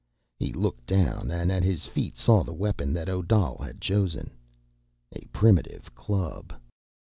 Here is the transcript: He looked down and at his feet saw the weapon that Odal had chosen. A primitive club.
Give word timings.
He 0.39 0.51
looked 0.51 0.87
down 0.87 1.29
and 1.29 1.51
at 1.51 1.61
his 1.61 1.85
feet 1.85 2.17
saw 2.17 2.41
the 2.43 2.55
weapon 2.55 2.91
that 2.93 3.07
Odal 3.07 3.59
had 3.59 3.79
chosen. 3.79 4.31
A 5.11 5.23
primitive 5.31 5.93
club. 5.93 6.55